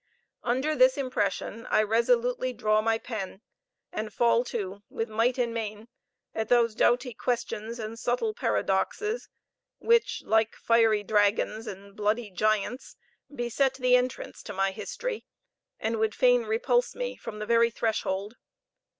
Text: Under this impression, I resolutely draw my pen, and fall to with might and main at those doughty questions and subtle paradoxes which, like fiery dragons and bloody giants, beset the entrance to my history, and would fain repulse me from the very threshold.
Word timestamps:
Under 0.41 0.73
this 0.75 0.97
impression, 0.97 1.67
I 1.67 1.83
resolutely 1.83 2.53
draw 2.53 2.81
my 2.81 2.97
pen, 2.97 3.41
and 3.91 4.11
fall 4.11 4.43
to 4.45 4.81
with 4.89 5.09
might 5.09 5.37
and 5.37 5.53
main 5.53 5.89
at 6.33 6.49
those 6.49 6.73
doughty 6.73 7.13
questions 7.13 7.77
and 7.77 7.99
subtle 7.99 8.33
paradoxes 8.33 9.29
which, 9.77 10.23
like 10.25 10.55
fiery 10.55 11.03
dragons 11.03 11.67
and 11.67 11.95
bloody 11.95 12.31
giants, 12.31 12.95
beset 13.31 13.75
the 13.75 13.95
entrance 13.95 14.41
to 14.41 14.53
my 14.53 14.71
history, 14.71 15.23
and 15.79 15.99
would 15.99 16.15
fain 16.15 16.45
repulse 16.45 16.95
me 16.95 17.15
from 17.15 17.37
the 17.37 17.45
very 17.45 17.69
threshold. 17.69 18.37